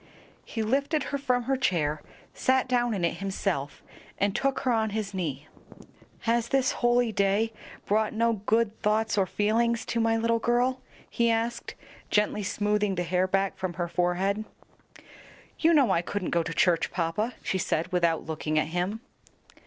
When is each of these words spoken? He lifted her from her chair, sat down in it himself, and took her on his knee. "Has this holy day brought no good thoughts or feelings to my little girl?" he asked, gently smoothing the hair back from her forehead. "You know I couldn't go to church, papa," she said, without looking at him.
He 0.45 0.63
lifted 0.63 1.03
her 1.13 1.19
from 1.19 1.43
her 1.43 1.55
chair, 1.55 2.01
sat 2.33 2.67
down 2.67 2.95
in 2.95 3.05
it 3.05 3.17
himself, 3.17 3.83
and 4.17 4.35
took 4.35 4.61
her 4.61 4.71
on 4.71 4.89
his 4.89 5.13
knee. 5.13 5.47
"Has 6.21 6.47
this 6.47 6.71
holy 6.71 7.11
day 7.11 7.53
brought 7.85 8.11
no 8.11 8.33
good 8.47 8.81
thoughts 8.81 9.15
or 9.15 9.27
feelings 9.27 9.85
to 9.85 9.99
my 9.99 10.17
little 10.17 10.39
girl?" 10.39 10.81
he 11.07 11.29
asked, 11.29 11.75
gently 12.09 12.41
smoothing 12.41 12.95
the 12.95 13.03
hair 13.03 13.27
back 13.27 13.55
from 13.59 13.73
her 13.75 13.87
forehead. 13.87 14.43
"You 15.59 15.71
know 15.71 15.91
I 15.91 16.01
couldn't 16.01 16.31
go 16.31 16.41
to 16.41 16.51
church, 16.51 16.89
papa," 16.89 17.35
she 17.43 17.59
said, 17.59 17.91
without 17.91 18.25
looking 18.25 18.57
at 18.57 18.69
him. 18.69 19.01